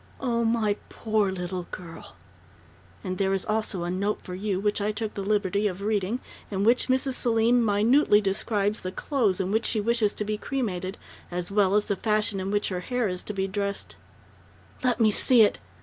"Oh, 0.19 0.43
my 0.43 0.77
poor 0.89 1.31
little 1.31 1.67
girl" 1.69 2.15
"And 3.03 3.19
there 3.19 3.33
is 3.33 3.45
also 3.45 3.83
a 3.83 3.91
note 3.91 4.19
for 4.23 4.33
you, 4.33 4.59
which 4.59 4.81
I 4.81 4.91
took 4.91 5.13
the 5.13 5.21
liberty 5.21 5.67
of 5.67 5.83
reading, 5.83 6.21
in 6.49 6.63
which 6.63 6.87
Mrs. 6.87 7.13
Selim 7.13 7.63
minutely 7.63 8.19
describes 8.19 8.81
the 8.81 8.91
clothes 8.91 9.39
in 9.39 9.51
which 9.51 9.67
she 9.67 9.79
wishes 9.79 10.15
to 10.15 10.25
be 10.25 10.39
cremated, 10.39 10.97
as 11.29 11.51
well 11.51 11.75
as 11.75 11.85
the 11.85 11.95
fashion 11.95 12.39
in 12.39 12.49
which 12.49 12.69
her 12.69 12.79
hair 12.79 13.07
is 13.07 13.21
to 13.21 13.33
be 13.33 13.45
dressed" 13.47 13.95
"Let 14.83 14.99
me 14.99 15.11
see 15.11 15.43
it!" 15.43 15.59